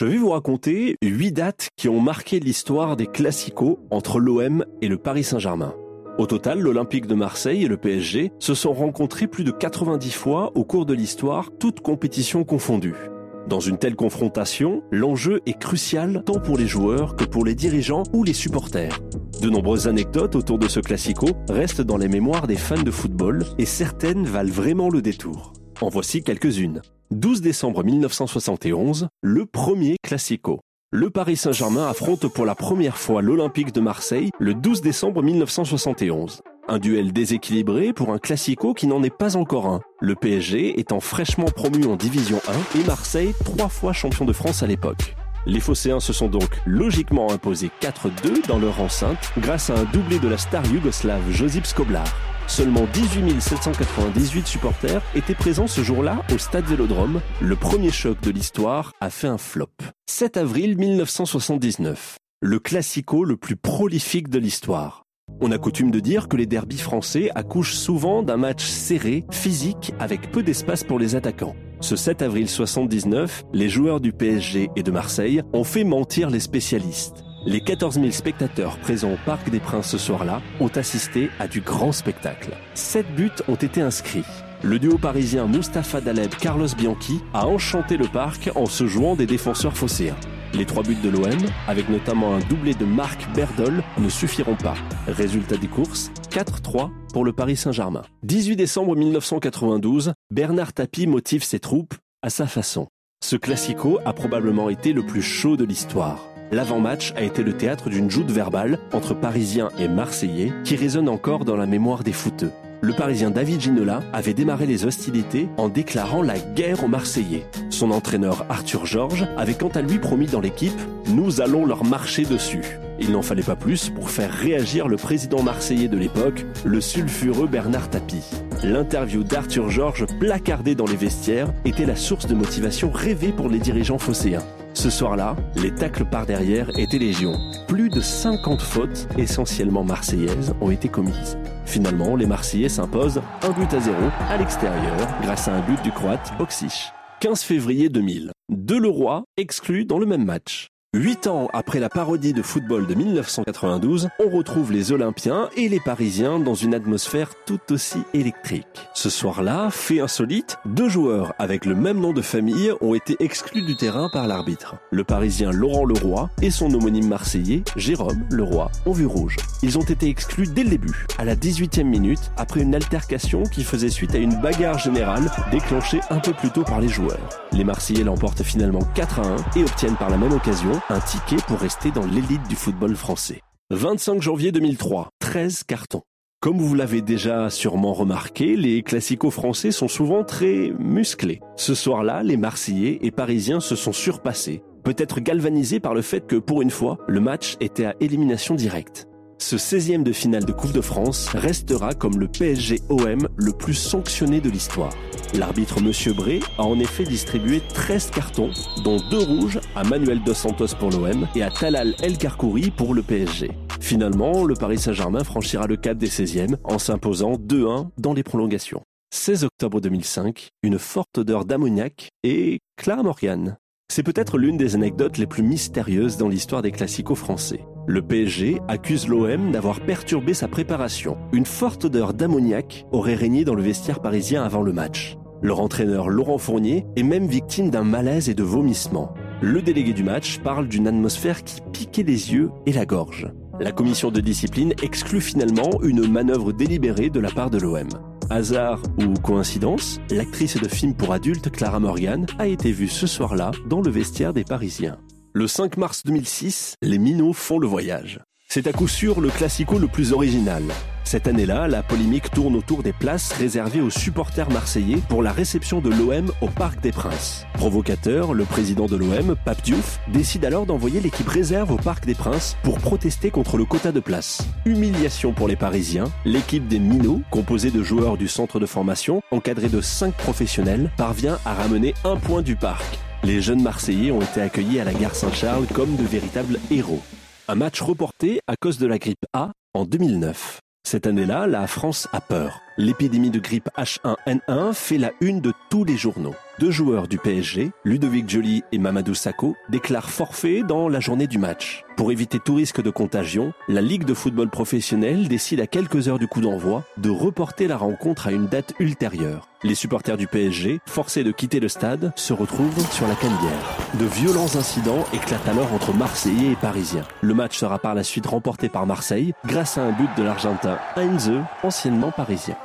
Je 0.00 0.06
vais 0.06 0.16
vous 0.16 0.30
raconter 0.30 0.96
8 1.02 1.32
dates 1.32 1.68
qui 1.76 1.86
ont 1.90 2.00
marqué 2.00 2.40
l'histoire 2.40 2.96
des 2.96 3.06
classicos 3.06 3.76
entre 3.90 4.18
l'OM 4.18 4.64
et 4.80 4.88
le 4.88 4.96
Paris 4.96 5.24
Saint-Germain. 5.24 5.74
Au 6.16 6.24
total, 6.24 6.58
l'Olympique 6.58 7.06
de 7.06 7.14
Marseille 7.14 7.64
et 7.64 7.68
le 7.68 7.76
PSG 7.76 8.32
se 8.38 8.54
sont 8.54 8.72
rencontrés 8.72 9.26
plus 9.26 9.44
de 9.44 9.50
90 9.50 10.10
fois 10.12 10.52
au 10.54 10.64
cours 10.64 10.86
de 10.86 10.94
l'histoire, 10.94 11.50
toutes 11.58 11.80
compétitions 11.80 12.44
confondues. 12.44 13.10
Dans 13.46 13.60
une 13.60 13.76
telle 13.76 13.94
confrontation, 13.94 14.82
l'enjeu 14.90 15.42
est 15.44 15.58
crucial 15.58 16.22
tant 16.24 16.40
pour 16.40 16.56
les 16.56 16.66
joueurs 16.66 17.14
que 17.14 17.24
pour 17.24 17.44
les 17.44 17.54
dirigeants 17.54 18.04
ou 18.14 18.24
les 18.24 18.32
supporters. 18.32 18.98
De 19.42 19.50
nombreuses 19.50 19.86
anecdotes 19.86 20.34
autour 20.34 20.58
de 20.58 20.68
ce 20.68 20.80
classico 20.80 21.26
restent 21.50 21.82
dans 21.82 21.98
les 21.98 22.08
mémoires 22.08 22.46
des 22.46 22.56
fans 22.56 22.82
de 22.82 22.90
football 22.90 23.44
et 23.58 23.66
certaines 23.66 24.24
valent 24.24 24.50
vraiment 24.50 24.88
le 24.88 25.02
détour. 25.02 25.52
En 25.82 25.90
voici 25.90 26.22
quelques-unes. 26.22 26.80
12 27.12 27.40
décembre 27.40 27.82
1971, 27.82 29.08
le 29.20 29.44
premier 29.44 29.96
classico. 30.00 30.60
Le 30.92 31.10
Paris 31.10 31.36
Saint-Germain 31.36 31.88
affronte 31.88 32.28
pour 32.28 32.46
la 32.46 32.54
première 32.54 32.96
fois 32.98 33.20
l'Olympique 33.20 33.72
de 33.72 33.80
Marseille 33.80 34.30
le 34.38 34.54
12 34.54 34.80
décembre 34.80 35.20
1971. 35.20 36.42
Un 36.68 36.78
duel 36.78 37.12
déséquilibré 37.12 37.92
pour 37.92 38.12
un 38.12 38.18
classico 38.18 38.74
qui 38.74 38.86
n'en 38.86 39.02
est 39.02 39.10
pas 39.10 39.36
encore 39.36 39.66
un. 39.66 39.80
Le 40.00 40.14
PSG 40.14 40.78
étant 40.78 41.00
fraîchement 41.00 41.46
promu 41.46 41.84
en 41.86 41.96
Division 41.96 42.40
1 42.76 42.78
et 42.78 42.84
Marseille 42.84 43.34
trois 43.44 43.68
fois 43.68 43.92
champion 43.92 44.24
de 44.24 44.32
France 44.32 44.62
à 44.62 44.68
l'époque. 44.68 45.16
Les 45.46 45.58
Phocéens 45.58 45.98
se 45.98 46.12
sont 46.12 46.28
donc 46.28 46.60
logiquement 46.64 47.32
imposés 47.32 47.72
4-2 47.80 48.46
dans 48.46 48.60
leur 48.60 48.80
enceinte 48.80 49.32
grâce 49.38 49.68
à 49.70 49.74
un 49.74 49.84
doublé 49.84 50.20
de 50.20 50.28
la 50.28 50.38
star 50.38 50.64
yougoslave 50.72 51.28
Josip 51.32 51.66
Skoblar. 51.66 52.06
Seulement 52.50 52.84
18 52.92 53.40
798 53.40 54.44
supporters 54.44 55.02
étaient 55.14 55.36
présents 55.36 55.68
ce 55.68 55.82
jour-là 55.82 56.24
au 56.34 56.38
stade 56.38 56.64
Vélodrome. 56.64 57.20
Le 57.40 57.54
premier 57.54 57.92
choc 57.92 58.20
de 58.22 58.32
l'histoire 58.32 58.92
a 59.00 59.08
fait 59.08 59.28
un 59.28 59.38
flop. 59.38 59.70
7 60.10 60.36
avril 60.36 60.76
1979. 60.76 62.16
Le 62.40 62.58
classico 62.58 63.24
le 63.24 63.36
plus 63.36 63.54
prolifique 63.54 64.28
de 64.28 64.40
l'histoire. 64.40 65.04
On 65.40 65.52
a 65.52 65.58
coutume 65.58 65.92
de 65.92 66.00
dire 66.00 66.26
que 66.26 66.36
les 66.36 66.46
derbys 66.46 66.78
français 66.78 67.30
accouchent 67.36 67.76
souvent 67.76 68.24
d'un 68.24 68.36
match 68.36 68.64
serré, 68.64 69.24
physique, 69.30 69.94
avec 70.00 70.32
peu 70.32 70.42
d'espace 70.42 70.82
pour 70.82 70.98
les 70.98 71.14
attaquants. 71.14 71.54
Ce 71.80 71.94
7 71.94 72.20
avril 72.20 72.48
79, 72.48 73.44
les 73.52 73.68
joueurs 73.68 74.00
du 74.00 74.12
PSG 74.12 74.70
et 74.74 74.82
de 74.82 74.90
Marseille 74.90 75.40
ont 75.52 75.62
fait 75.62 75.84
mentir 75.84 76.30
les 76.30 76.40
spécialistes. 76.40 77.22
Les 77.46 77.62
14 77.62 77.94
000 77.94 78.10
spectateurs 78.10 78.76
présents 78.78 79.12
au 79.12 79.18
Parc 79.24 79.48
des 79.48 79.60
Princes 79.60 79.88
ce 79.88 79.96
soir-là 79.96 80.42
ont 80.60 80.68
assisté 80.68 81.30
à 81.38 81.48
du 81.48 81.62
grand 81.62 81.90
spectacle. 81.90 82.50
Sept 82.74 83.06
buts 83.14 83.30
ont 83.48 83.54
été 83.54 83.80
inscrits. 83.80 84.26
Le 84.62 84.78
duo 84.78 84.98
parisien 84.98 85.46
Mustapha 85.46 86.02
Daleb 86.02 86.34
Carlos 86.34 86.68
Bianchi 86.76 87.20
a 87.32 87.46
enchanté 87.46 87.96
le 87.96 88.06
parc 88.06 88.50
en 88.56 88.66
se 88.66 88.86
jouant 88.86 89.16
des 89.16 89.24
défenseurs 89.24 89.74
phocéens. 89.74 90.18
Les 90.52 90.66
trois 90.66 90.82
buts 90.82 90.98
de 91.02 91.08
l'OM, 91.08 91.38
avec 91.66 91.88
notamment 91.88 92.34
un 92.34 92.40
doublé 92.40 92.74
de 92.74 92.84
Marc 92.84 93.26
Berdol, 93.34 93.82
ne 93.96 94.08
suffiront 94.10 94.56
pas. 94.56 94.74
Résultat 95.06 95.56
des 95.56 95.68
courses, 95.68 96.10
4-3 96.30 96.90
pour 97.14 97.24
le 97.24 97.32
Paris 97.32 97.56
Saint-Germain. 97.56 98.02
18 98.24 98.56
décembre 98.56 98.94
1992, 98.96 100.12
Bernard 100.30 100.74
Tapie 100.74 101.06
motive 101.06 101.42
ses 101.42 101.58
troupes 101.58 101.94
à 102.20 102.28
sa 102.28 102.46
façon. 102.46 102.88
Ce 103.24 103.36
classico 103.36 103.98
a 104.04 104.12
probablement 104.12 104.68
été 104.68 104.92
le 104.92 105.06
plus 105.06 105.22
chaud 105.22 105.56
de 105.56 105.64
l'histoire. 105.64 106.29
L'avant-match 106.52 107.12
a 107.16 107.22
été 107.22 107.44
le 107.44 107.52
théâtre 107.52 107.90
d'une 107.90 108.10
joute 108.10 108.30
verbale 108.30 108.78
entre 108.92 109.14
Parisiens 109.14 109.68
et 109.78 109.86
Marseillais 109.86 110.52
qui 110.64 110.74
résonne 110.74 111.08
encore 111.08 111.44
dans 111.44 111.56
la 111.56 111.66
mémoire 111.66 112.02
des 112.02 112.12
footeux. 112.12 112.50
Le 112.82 112.92
Parisien 112.92 113.30
David 113.30 113.60
Ginola 113.60 114.00
avait 114.12 114.34
démarré 114.34 114.66
les 114.66 114.84
hostilités 114.84 115.48
en 115.58 115.68
déclarant 115.68 116.22
la 116.22 116.38
guerre 116.38 116.82
aux 116.82 116.88
Marseillais. 116.88 117.46
Son 117.68 117.92
entraîneur 117.92 118.46
Arthur 118.48 118.84
Georges 118.84 119.28
avait 119.36 119.54
quant 119.54 119.68
à 119.68 119.82
lui 119.82 119.98
promis 119.98 120.26
dans 120.26 120.40
l'équipe⁇ 120.40 120.78
Nous 121.14 121.40
allons 121.40 121.66
leur 121.66 121.84
marcher 121.84 122.24
dessus⁇ 122.24 122.58
Il 122.98 123.12
n'en 123.12 123.22
fallait 123.22 123.42
pas 123.42 123.54
plus 123.54 123.90
pour 123.90 124.10
faire 124.10 124.32
réagir 124.32 124.88
le 124.88 124.96
président 124.96 125.42
marseillais 125.42 125.88
de 125.88 125.98
l'époque, 125.98 126.46
le 126.64 126.80
sulfureux 126.80 127.46
Bernard 127.46 127.90
Tapie. 127.90 128.24
L'interview 128.64 129.22
d'Arthur 129.22 129.70
Georges 129.70 130.06
placardé 130.18 130.74
dans 130.74 130.86
les 130.86 130.96
vestiaires 130.96 131.52
était 131.64 131.86
la 131.86 131.96
source 131.96 132.26
de 132.26 132.34
motivation 132.34 132.90
rêvée 132.90 133.32
pour 133.32 133.48
les 133.48 133.58
dirigeants 133.58 133.98
phocéens. 133.98 134.42
Ce 134.72 134.88
soir-là, 134.88 135.36
les 135.56 135.74
tacles 135.74 136.04
par 136.04 136.26
derrière 136.26 136.70
étaient 136.78 136.98
légion. 136.98 137.32
Plus 137.66 137.88
de 137.88 138.00
50 138.00 138.62
fautes, 138.62 139.08
essentiellement 139.18 139.84
marseillaises, 139.84 140.54
ont 140.60 140.70
été 140.70 140.88
commises. 140.88 141.38
Finalement, 141.66 142.16
les 142.16 142.26
Marseillais 142.26 142.68
s'imposent 142.68 143.20
un 143.42 143.50
but 143.50 143.72
à 143.74 143.80
zéro 143.80 144.02
à 144.28 144.36
l'extérieur 144.36 144.96
grâce 145.22 145.48
à 145.48 145.54
un 145.54 145.60
but 145.60 145.82
du 145.82 145.92
Croate 145.92 146.32
Boxic. 146.38 146.92
15 147.20 147.42
février 147.42 147.88
2000. 147.88 148.32
Deleroy 148.48 149.24
exclu 149.36 149.84
dans 149.84 149.98
le 149.98 150.06
même 150.06 150.24
match. 150.24 150.68
Huit 150.92 151.28
ans 151.28 151.48
après 151.52 151.78
la 151.78 151.88
parodie 151.88 152.32
de 152.32 152.42
football 152.42 152.88
de 152.88 152.94
1992, 152.94 154.08
on 154.18 154.28
retrouve 154.28 154.72
les 154.72 154.90
Olympiens 154.90 155.48
et 155.56 155.68
les 155.68 155.78
Parisiens 155.78 156.40
dans 156.40 156.56
une 156.56 156.74
atmosphère 156.74 157.30
tout 157.46 157.60
aussi 157.70 157.98
électrique. 158.12 158.66
Ce 158.92 159.08
soir-là, 159.08 159.70
fait 159.70 160.00
insolite, 160.00 160.58
deux 160.64 160.88
joueurs 160.88 161.32
avec 161.38 161.64
le 161.64 161.76
même 161.76 162.00
nom 162.00 162.12
de 162.12 162.22
famille 162.22 162.72
ont 162.80 162.94
été 162.94 163.14
exclus 163.20 163.62
du 163.62 163.76
terrain 163.76 164.10
par 164.12 164.26
l'arbitre. 164.26 164.74
Le 164.90 165.04
Parisien 165.04 165.52
Laurent 165.52 165.84
Leroy 165.84 166.28
et 166.42 166.50
son 166.50 166.74
homonyme 166.74 167.06
marseillais 167.06 167.62
Jérôme 167.76 168.26
Leroy 168.28 168.68
ont 168.84 168.92
vu 168.92 169.06
rouge. 169.06 169.36
Ils 169.62 169.78
ont 169.78 169.82
été 169.82 170.08
exclus 170.08 170.48
dès 170.48 170.64
le 170.64 170.70
début, 170.70 171.06
à 171.18 171.24
la 171.24 171.36
18e 171.36 171.84
minute, 171.84 172.32
après 172.36 172.62
une 172.62 172.74
altercation 172.74 173.44
qui 173.44 173.62
faisait 173.62 173.90
suite 173.90 174.16
à 174.16 174.18
une 174.18 174.40
bagarre 174.40 174.80
générale 174.80 175.30
déclenchée 175.52 176.00
un 176.10 176.18
peu 176.18 176.32
plus 176.32 176.50
tôt 176.50 176.64
par 176.64 176.80
les 176.80 176.88
joueurs. 176.88 177.20
Les 177.52 177.62
Marseillais 177.62 178.02
l'emportent 178.02 178.42
finalement 178.42 178.82
4 178.96 179.20
à 179.20 179.26
1 179.28 179.36
et 179.60 179.62
obtiennent 179.62 179.96
par 179.96 180.10
la 180.10 180.16
même 180.16 180.32
occasion 180.32 180.79
un 180.88 181.00
ticket 181.00 181.42
pour 181.46 181.58
rester 181.58 181.90
dans 181.90 182.06
l'élite 182.06 182.46
du 182.48 182.56
football 182.56 182.96
français. 182.96 183.42
25 183.70 184.22
janvier 184.22 184.52
2003, 184.52 185.10
13 185.20 185.64
cartons. 185.64 186.02
Comme 186.40 186.58
vous 186.58 186.74
l'avez 186.74 187.02
déjà 187.02 187.50
sûrement 187.50 187.92
remarqué, 187.92 188.56
les 188.56 188.82
classicos 188.82 189.30
français 189.30 189.72
sont 189.72 189.88
souvent 189.88 190.24
très 190.24 190.72
musclés. 190.78 191.40
Ce 191.56 191.74
soir-là, 191.74 192.22
les 192.22 192.36
Marseillais 192.38 192.98
et 193.02 193.10
Parisiens 193.10 193.60
se 193.60 193.76
sont 193.76 193.92
surpassés, 193.92 194.62
peut-être 194.82 195.20
galvanisés 195.20 195.80
par 195.80 195.94
le 195.94 196.02
fait 196.02 196.26
que 196.26 196.36
pour 196.36 196.62
une 196.62 196.70
fois, 196.70 196.98
le 197.06 197.20
match 197.20 197.56
était 197.60 197.84
à 197.84 197.94
élimination 198.00 198.54
directe. 198.54 199.09
Ce 199.40 199.56
16e 199.56 200.02
de 200.02 200.12
finale 200.12 200.44
de 200.44 200.52
Coupe 200.52 200.72
de 200.72 200.82
France 200.82 201.28
restera 201.28 201.94
comme 201.94 202.20
le 202.20 202.28
PSG-OM 202.28 203.26
le 203.36 203.52
plus 203.52 203.74
sanctionné 203.74 204.38
de 204.38 204.50
l'histoire. 204.50 204.92
L'arbitre 205.32 205.80
Monsieur 205.80 206.12
Bré 206.12 206.40
a 206.58 206.64
en 206.64 206.78
effet 206.78 207.04
distribué 207.04 207.62
13 207.72 208.10
cartons, 208.10 208.50
dont 208.84 208.98
deux 209.10 209.18
rouges 209.18 209.58
à 209.74 209.82
Manuel 209.82 210.22
Dos 210.22 210.34
Santos 210.34 210.76
pour 210.78 210.90
l'OM 210.90 211.26
et 211.34 211.42
à 211.42 211.50
Talal 211.50 211.94
El 212.02 212.18
Karkouri 212.18 212.70
pour 212.70 212.92
le 212.92 213.02
PSG. 213.02 213.50
Finalement, 213.80 214.44
le 214.44 214.54
Paris 214.54 214.78
Saint-Germain 214.78 215.24
franchira 215.24 215.66
le 215.66 215.76
cap 215.76 215.96
des 215.96 216.10
16e 216.10 216.56
en 216.62 216.78
s'imposant 216.78 217.32
2-1 217.32 217.88
dans 217.96 218.12
les 218.12 218.22
prolongations. 218.22 218.82
16 219.12 219.44
octobre 219.44 219.80
2005, 219.80 220.50
une 220.62 220.78
forte 220.78 221.16
odeur 221.16 221.46
d'ammoniac 221.46 222.10
et 222.22 222.60
Clara 222.76 223.02
Morgan. 223.02 223.56
C'est 223.90 224.04
peut-être 224.04 224.38
l'une 224.38 224.58
des 224.58 224.76
anecdotes 224.76 225.18
les 225.18 225.26
plus 225.26 225.42
mystérieuses 225.42 226.18
dans 226.18 226.28
l'histoire 226.28 226.62
des 226.62 226.70
classicos 226.70 227.18
français. 227.18 227.64
Le 227.90 228.02
PSG 228.02 228.60
accuse 228.68 229.08
l'OM 229.08 229.50
d'avoir 229.50 229.80
perturbé 229.80 230.32
sa 230.32 230.46
préparation. 230.46 231.18
Une 231.32 231.44
forte 231.44 231.86
odeur 231.86 232.14
d'ammoniac 232.14 232.86
aurait 232.92 233.16
régné 233.16 233.44
dans 233.44 233.56
le 233.56 233.64
vestiaire 233.64 233.98
parisien 233.98 234.44
avant 234.44 234.62
le 234.62 234.72
match. 234.72 235.16
Leur 235.42 235.58
entraîneur 235.58 236.08
Laurent 236.08 236.38
Fournier 236.38 236.86
est 236.94 237.02
même 237.02 237.26
victime 237.26 237.68
d'un 237.68 237.82
malaise 237.82 238.28
et 238.28 238.34
de 238.34 238.44
vomissements. 238.44 239.12
Le 239.40 239.60
délégué 239.60 239.92
du 239.92 240.04
match 240.04 240.38
parle 240.38 240.68
d'une 240.68 240.86
atmosphère 240.86 241.42
qui 241.42 241.60
piquait 241.72 242.04
les 242.04 242.32
yeux 242.32 242.52
et 242.64 242.72
la 242.72 242.86
gorge. 242.86 243.26
La 243.58 243.72
commission 243.72 244.12
de 244.12 244.20
discipline 244.20 244.72
exclut 244.84 245.20
finalement 245.20 245.82
une 245.82 246.08
manœuvre 246.08 246.52
délibérée 246.52 247.10
de 247.10 247.18
la 247.18 247.30
part 247.30 247.50
de 247.50 247.58
l'OM. 247.58 247.88
Hasard 248.30 248.84
ou 248.98 249.14
coïncidence, 249.14 250.00
l'actrice 250.12 250.56
de 250.62 250.68
film 250.68 250.94
pour 250.94 251.12
adultes 251.12 251.50
Clara 251.50 251.80
Morgan 251.80 252.24
a 252.38 252.46
été 252.46 252.70
vue 252.70 252.86
ce 252.86 253.08
soir-là 253.08 253.50
dans 253.68 253.80
le 253.80 253.90
vestiaire 253.90 254.32
des 254.32 254.44
Parisiens. 254.44 254.96
Le 255.32 255.46
5 255.46 255.76
mars 255.76 256.02
2006, 256.04 256.74
les 256.82 256.98
Minots 256.98 257.32
font 257.32 257.60
le 257.60 257.68
voyage. 257.68 258.18
C'est 258.48 258.66
à 258.66 258.72
coup 258.72 258.88
sûr 258.88 259.20
le 259.20 259.28
classico 259.28 259.78
le 259.78 259.86
plus 259.86 260.12
original. 260.12 260.64
Cette 261.04 261.28
année-là, 261.28 261.68
la 261.68 261.84
polémique 261.84 262.32
tourne 262.32 262.56
autour 262.56 262.82
des 262.82 262.92
places 262.92 263.32
réservées 263.34 263.80
aux 263.80 263.90
supporters 263.90 264.50
marseillais 264.50 264.98
pour 265.08 265.22
la 265.22 265.30
réception 265.30 265.80
de 265.80 265.88
l'OM 265.88 266.32
au 266.40 266.48
Parc 266.48 266.80
des 266.80 266.90
Princes. 266.90 267.46
Provocateur, 267.54 268.34
le 268.34 268.44
président 268.44 268.86
de 268.86 268.96
l'OM, 268.96 269.36
Pape 269.44 269.62
Diouf, 269.62 270.00
décide 270.12 270.44
alors 270.44 270.66
d'envoyer 270.66 270.98
l'équipe 271.00 271.28
réserve 271.28 271.70
au 271.70 271.76
Parc 271.76 272.06
des 272.06 272.16
Princes 272.16 272.56
pour 272.64 272.80
protester 272.80 273.30
contre 273.30 273.56
le 273.56 273.64
quota 273.64 273.92
de 273.92 274.00
places. 274.00 274.42
Humiliation 274.64 275.32
pour 275.32 275.46
les 275.46 275.54
Parisiens, 275.54 276.10
l'équipe 276.24 276.66
des 276.66 276.80
Minots, 276.80 277.22
composée 277.30 277.70
de 277.70 277.84
joueurs 277.84 278.16
du 278.16 278.26
centre 278.26 278.58
de 278.58 278.66
formation, 278.66 279.22
encadrée 279.30 279.68
de 279.68 279.80
5 279.80 280.12
professionnels, 280.12 280.90
parvient 280.96 281.38
à 281.44 281.54
ramener 281.54 281.94
un 282.02 282.16
point 282.16 282.42
du 282.42 282.56
parc. 282.56 282.98
Les 283.22 283.42
jeunes 283.42 283.62
Marseillais 283.62 284.12
ont 284.12 284.22
été 284.22 284.40
accueillis 284.40 284.80
à 284.80 284.84
la 284.84 284.94
gare 284.94 285.14
Saint-Charles 285.14 285.66
comme 285.74 285.94
de 285.96 286.04
véritables 286.04 286.58
héros. 286.70 287.02
Un 287.48 287.54
match 287.54 287.82
reporté 287.82 288.40
à 288.46 288.54
cause 288.56 288.78
de 288.78 288.86
la 288.86 288.98
grippe 288.98 289.26
A 289.34 289.52
en 289.74 289.84
2009. 289.84 290.60
Cette 290.88 291.06
année-là, 291.06 291.46
la 291.46 291.66
France 291.66 292.08
a 292.12 292.22
peur. 292.22 292.62
L'épidémie 292.80 293.28
de 293.28 293.38
grippe 293.38 293.68
H1N1 293.76 294.72
fait 294.72 294.96
la 294.96 295.12
une 295.20 295.42
de 295.42 295.52
tous 295.68 295.84
les 295.84 295.98
journaux. 295.98 296.34
Deux 296.58 296.70
joueurs 296.70 297.08
du 297.08 297.18
PSG, 297.18 297.72
Ludovic 297.84 298.26
Joly 298.26 298.64
et 298.72 298.78
Mamadou 298.78 299.12
Sakho, 299.12 299.54
déclarent 299.68 300.08
forfait 300.08 300.62
dans 300.62 300.88
la 300.88 300.98
journée 300.98 301.26
du 301.26 301.36
match. 301.36 301.84
Pour 301.98 302.10
éviter 302.10 302.38
tout 302.38 302.54
risque 302.54 302.82
de 302.82 302.88
contagion, 302.88 303.52
la 303.68 303.82
Ligue 303.82 304.06
de 304.06 304.14
football 304.14 304.48
professionnel 304.48 305.28
décide 305.28 305.60
à 305.60 305.66
quelques 305.66 306.08
heures 306.08 306.18
du 306.18 306.26
coup 306.26 306.40
d'envoi 306.40 306.84
de 306.96 307.10
reporter 307.10 307.68
la 307.68 307.76
rencontre 307.76 308.28
à 308.28 308.32
une 308.32 308.46
date 308.46 308.72
ultérieure. 308.78 309.48
Les 309.62 309.74
supporters 309.74 310.16
du 310.16 310.26
PSG, 310.26 310.80
forcés 310.86 311.22
de 311.22 311.32
quitter 311.32 311.60
le 311.60 311.68
stade, 311.68 312.14
se 312.16 312.32
retrouvent 312.32 312.90
sur 312.92 313.06
la 313.06 313.14
Canebière. 313.14 313.76
De 313.98 314.06
violents 314.06 314.56
incidents 314.56 315.04
éclatent 315.12 315.48
alors 315.48 315.70
entre 315.74 315.92
Marseillais 315.92 316.52
et 316.52 316.56
Parisiens. 316.56 317.04
Le 317.20 317.34
match 317.34 317.58
sera 317.58 317.78
par 317.78 317.94
la 317.94 318.04
suite 318.04 318.26
remporté 318.26 318.70
par 318.70 318.86
Marseille 318.86 319.34
grâce 319.44 319.76
à 319.76 319.82
un 319.82 319.92
but 319.92 320.08
de 320.16 320.22
l'Argentin 320.22 320.78
Heinze, 320.96 321.32
anciennement 321.62 322.10
parisien. 322.10 322.56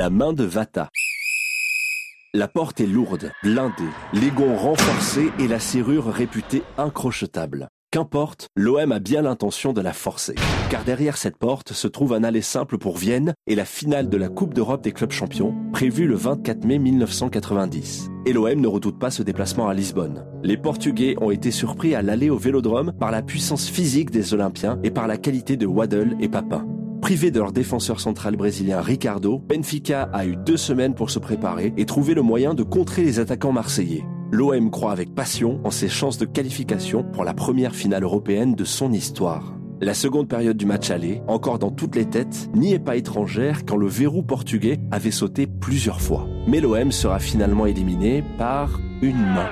La 0.00 0.08
main 0.08 0.32
de 0.32 0.44
Vata. 0.44 0.88
La 2.32 2.48
porte 2.48 2.80
est 2.80 2.86
lourde, 2.86 3.32
blindée, 3.42 3.92
les 4.14 4.30
gonds 4.30 4.56
renforcés 4.56 5.28
et 5.38 5.46
la 5.46 5.58
serrure 5.58 6.06
réputée 6.06 6.62
incrochetable. 6.78 7.68
Qu'importe, 7.90 8.48
l'OM 8.56 8.92
a 8.92 8.98
bien 8.98 9.20
l'intention 9.20 9.74
de 9.74 9.82
la 9.82 9.92
forcer. 9.92 10.36
Car 10.70 10.84
derrière 10.84 11.18
cette 11.18 11.36
porte 11.36 11.74
se 11.74 11.86
trouve 11.86 12.14
un 12.14 12.24
aller 12.24 12.40
simple 12.40 12.78
pour 12.78 12.96
Vienne 12.96 13.34
et 13.46 13.54
la 13.54 13.66
finale 13.66 14.08
de 14.08 14.16
la 14.16 14.30
Coupe 14.30 14.54
d'Europe 14.54 14.80
des 14.80 14.92
clubs 14.92 15.12
champions, 15.12 15.54
prévue 15.70 16.06
le 16.06 16.14
24 16.14 16.64
mai 16.64 16.78
1990. 16.78 18.08
Et 18.24 18.32
l'OM 18.32 18.58
ne 18.58 18.68
redoute 18.68 18.98
pas 18.98 19.10
ce 19.10 19.22
déplacement 19.22 19.68
à 19.68 19.74
Lisbonne. 19.74 20.24
Les 20.42 20.56
Portugais 20.56 21.14
ont 21.20 21.30
été 21.30 21.50
surpris 21.50 21.94
à 21.94 22.00
l'aller 22.00 22.30
au 22.30 22.38
Vélodrome 22.38 22.94
par 22.98 23.10
la 23.10 23.20
puissance 23.20 23.68
physique 23.68 24.10
des 24.10 24.32
Olympiens 24.32 24.78
et 24.82 24.90
par 24.90 25.06
la 25.06 25.18
qualité 25.18 25.58
de 25.58 25.66
Waddle 25.66 26.16
et 26.20 26.30
Papin. 26.30 26.66
Privé 27.10 27.32
de 27.32 27.40
leur 27.40 27.50
défenseur 27.50 27.98
central 27.98 28.36
brésilien 28.36 28.80
Ricardo, 28.80 29.40
Benfica 29.40 30.08
a 30.12 30.26
eu 30.26 30.36
deux 30.36 30.56
semaines 30.56 30.94
pour 30.94 31.10
se 31.10 31.18
préparer 31.18 31.74
et 31.76 31.84
trouver 31.84 32.14
le 32.14 32.22
moyen 32.22 32.54
de 32.54 32.62
contrer 32.62 33.02
les 33.02 33.18
attaquants 33.18 33.50
marseillais. 33.50 34.04
L'OM 34.30 34.70
croit 34.70 34.92
avec 34.92 35.12
passion 35.12 35.60
en 35.64 35.72
ses 35.72 35.88
chances 35.88 36.18
de 36.18 36.24
qualification 36.24 37.02
pour 37.02 37.24
la 37.24 37.34
première 37.34 37.74
finale 37.74 38.04
européenne 38.04 38.54
de 38.54 38.62
son 38.62 38.92
histoire. 38.92 39.56
La 39.80 39.92
seconde 39.92 40.28
période 40.28 40.56
du 40.56 40.66
match 40.66 40.92
aller, 40.92 41.20
encore 41.26 41.58
dans 41.58 41.72
toutes 41.72 41.96
les 41.96 42.06
têtes, 42.06 42.48
n'y 42.54 42.74
est 42.74 42.78
pas 42.78 42.94
étrangère 42.94 43.64
quand 43.66 43.76
le 43.76 43.88
verrou 43.88 44.22
portugais 44.22 44.78
avait 44.92 45.10
sauté 45.10 45.48
plusieurs 45.48 46.00
fois. 46.00 46.28
Mais 46.46 46.60
l'OM 46.60 46.92
sera 46.92 47.18
finalement 47.18 47.66
éliminé 47.66 48.22
par 48.38 48.78
une 49.02 49.18
main 49.18 49.50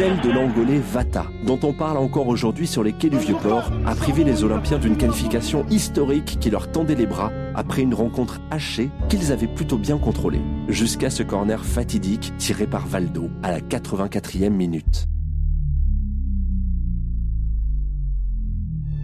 celle 0.00 0.20
de 0.20 0.30
l'Angolais 0.30 0.78
Vata, 0.78 1.26
dont 1.44 1.58
on 1.62 1.72
parle 1.72 1.98
encore 1.98 2.28
aujourd'hui 2.28 2.66
sur 2.66 2.82
les 2.82 2.92
quais 2.92 3.10
du 3.10 3.18
Vieux-Port, 3.18 3.70
a 3.84 3.94
privé 3.94 4.24
les 4.24 4.44
Olympiens 4.44 4.78
d'une 4.78 4.96
qualification 4.96 5.66
historique 5.68 6.38
qui 6.40 6.48
leur 6.48 6.70
tendait 6.70 6.94
les 6.94 7.06
bras 7.06 7.30
après 7.54 7.82
une 7.82 7.92
rencontre 7.92 8.40
hachée 8.50 8.88
qu'ils 9.08 9.30
avaient 9.30 9.46
plutôt 9.46 9.76
bien 9.76 9.98
contrôlée, 9.98 10.40
jusqu'à 10.68 11.10
ce 11.10 11.22
corner 11.22 11.62
fatidique 11.64 12.32
tiré 12.38 12.66
par 12.66 12.86
Valdo 12.86 13.28
à 13.42 13.50
la 13.50 13.60
84e 13.60 14.48
minute. 14.48 15.06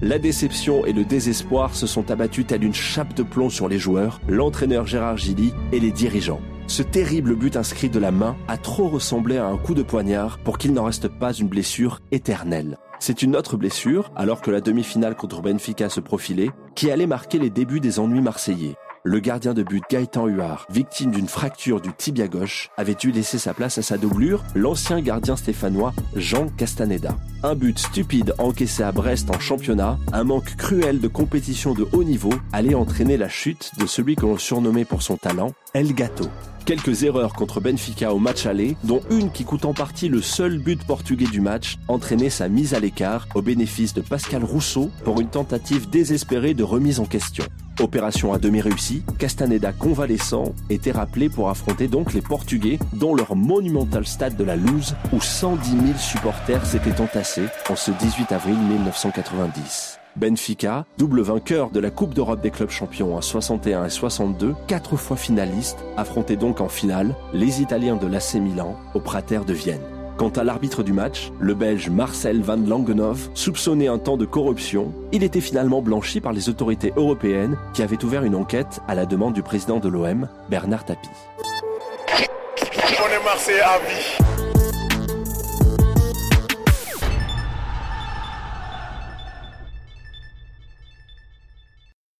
La 0.00 0.18
déception 0.18 0.86
et 0.86 0.92
le 0.92 1.04
désespoir 1.04 1.74
se 1.74 1.86
sont 1.86 2.10
abattus 2.10 2.46
telle 2.46 2.64
une 2.64 2.74
chape 2.74 3.14
de 3.14 3.22
plomb 3.22 3.50
sur 3.50 3.68
les 3.68 3.78
joueurs, 3.78 4.20
l'entraîneur 4.28 4.86
Gérard 4.86 5.18
Gilly 5.18 5.52
et 5.72 5.80
les 5.80 5.90
dirigeants. 5.90 6.40
Ce 6.68 6.82
terrible 6.82 7.36
but 7.36 7.56
inscrit 7.56 7.88
de 7.88 7.98
la 7.98 8.10
main 8.10 8.36
a 8.48 8.58
trop 8.58 8.88
ressemblé 8.88 9.36
à 9.36 9.46
un 9.46 9.56
coup 9.56 9.74
de 9.74 9.82
poignard 9.82 10.38
pour 10.38 10.58
qu'il 10.58 10.72
n'en 10.72 10.84
reste 10.84 11.08
pas 11.08 11.32
une 11.32 11.48
blessure 11.48 12.00
éternelle. 12.10 12.76
C'est 12.98 13.22
une 13.22 13.36
autre 13.36 13.56
blessure, 13.56 14.10
alors 14.16 14.40
que 14.40 14.50
la 14.50 14.60
demi-finale 14.60 15.14
contre 15.14 15.42
Benfica 15.42 15.88
se 15.88 16.00
profilait, 16.00 16.50
qui 16.74 16.90
allait 16.90 17.06
marquer 17.06 17.38
les 17.38 17.50
débuts 17.50 17.80
des 17.80 18.00
ennuis 18.00 18.20
marseillais. 18.20 18.74
Le 19.04 19.20
gardien 19.20 19.54
de 19.54 19.62
but 19.62 19.84
Gaëtan 19.88 20.26
Huard, 20.26 20.66
victime 20.68 21.12
d'une 21.12 21.28
fracture 21.28 21.80
du 21.80 21.92
tibia 21.92 22.26
gauche, 22.26 22.70
avait 22.76 22.96
dû 22.96 23.12
laisser 23.12 23.38
sa 23.38 23.54
place 23.54 23.78
à 23.78 23.82
sa 23.82 23.98
doublure, 23.98 24.42
l'ancien 24.56 25.00
gardien 25.00 25.36
stéphanois 25.36 25.94
Jean 26.16 26.48
Castaneda. 26.48 27.16
Un 27.44 27.54
but 27.54 27.78
stupide 27.78 28.34
encaissé 28.38 28.82
à 28.82 28.90
Brest 28.90 29.30
en 29.30 29.38
championnat, 29.38 29.98
un 30.12 30.24
manque 30.24 30.56
cruel 30.56 30.98
de 31.00 31.06
compétition 31.06 31.72
de 31.72 31.86
haut 31.92 32.02
niveau 32.02 32.32
allait 32.52 32.74
entraîner 32.74 33.16
la 33.16 33.28
chute 33.28 33.70
de 33.78 33.86
celui 33.86 34.16
que 34.16 34.22
l'on 34.22 34.38
surnommait 34.38 34.84
pour 34.84 35.02
son 35.02 35.16
talent 35.16 35.52
El 35.72 35.94
Gato. 35.94 36.28
Quelques 36.66 37.04
erreurs 37.04 37.34
contre 37.34 37.60
Benfica 37.60 38.12
au 38.12 38.18
match 38.18 38.44
aller, 38.44 38.76
dont 38.82 39.00
une 39.08 39.30
qui 39.30 39.44
coûte 39.44 39.64
en 39.64 39.72
partie 39.72 40.08
le 40.08 40.20
seul 40.20 40.58
but 40.58 40.82
portugais 40.82 41.28
du 41.28 41.40
match, 41.40 41.76
entraînait 41.86 42.28
sa 42.28 42.48
mise 42.48 42.74
à 42.74 42.80
l'écart 42.80 43.28
au 43.36 43.40
bénéfice 43.40 43.94
de 43.94 44.00
Pascal 44.00 44.42
Rousseau 44.42 44.90
pour 45.04 45.20
une 45.20 45.28
tentative 45.28 45.88
désespérée 45.88 46.54
de 46.54 46.64
remise 46.64 46.98
en 46.98 47.04
question. 47.04 47.44
Opération 47.78 48.32
à 48.32 48.38
demi 48.38 48.60
réussie, 48.60 49.04
Castaneda 49.16 49.72
convalescent 49.72 50.54
était 50.68 50.90
rappelé 50.90 51.28
pour 51.28 51.50
affronter 51.50 51.86
donc 51.86 52.14
les 52.14 52.22
Portugais, 52.22 52.80
dont 52.94 53.14
leur 53.14 53.36
monumental 53.36 54.04
stade 54.04 54.36
de 54.36 54.42
la 54.42 54.56
Louse, 54.56 54.96
où 55.12 55.20
110 55.20 55.70
000 55.70 55.82
supporters 55.98 56.66
s'étaient 56.66 57.00
entassés 57.00 57.46
en 57.70 57.76
ce 57.76 57.92
18 57.92 58.32
avril 58.32 58.56
1990. 58.56 60.00
Benfica, 60.16 60.86
double 60.96 61.20
vainqueur 61.20 61.70
de 61.70 61.78
la 61.78 61.90
Coupe 61.90 62.14
d'Europe 62.14 62.40
des 62.40 62.50
clubs 62.50 62.70
champions 62.70 63.16
en 63.16 63.20
61 63.20 63.84
et 63.84 63.90
62, 63.90 64.54
quatre 64.66 64.96
fois 64.96 65.16
finaliste, 65.16 65.78
affrontait 65.96 66.36
donc 66.36 66.60
en 66.60 66.68
finale 66.68 67.14
les 67.34 67.60
Italiens 67.60 67.96
de 67.96 68.06
l'AC 68.06 68.34
Milan 68.34 68.76
au 68.94 69.00
Prater 69.00 69.40
de 69.46 69.52
Vienne. 69.52 69.82
Quant 70.16 70.30
à 70.30 70.44
l'arbitre 70.44 70.82
du 70.82 70.94
match, 70.94 71.30
le 71.38 71.54
Belge 71.54 71.90
Marcel 71.90 72.40
van 72.40 72.56
Langenov, 72.56 73.28
soupçonné 73.34 73.88
un 73.88 73.98
temps 73.98 74.16
de 74.16 74.24
corruption, 74.24 74.94
il 75.12 75.22
était 75.22 75.42
finalement 75.42 75.82
blanchi 75.82 76.22
par 76.22 76.32
les 76.32 76.48
autorités 76.48 76.94
européennes 76.96 77.58
qui 77.74 77.82
avaient 77.82 78.02
ouvert 78.02 78.24
une 78.24 78.34
enquête 78.34 78.80
à 78.88 78.94
la 78.94 79.04
demande 79.04 79.34
du 79.34 79.42
président 79.42 79.78
de 79.78 79.88
l'OM, 79.90 80.26
Bernard 80.48 80.86
Tapie. 80.86 81.10
On 82.08 83.12
est 83.12 83.24
Marseillais 83.24 83.60
à 83.60 83.78
vie. 83.80 84.25